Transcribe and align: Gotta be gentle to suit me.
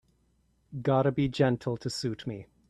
Gotta 0.81 1.11
be 1.11 1.27
gentle 1.29 1.77
to 1.77 1.87
suit 1.87 2.25
me. 2.25 2.47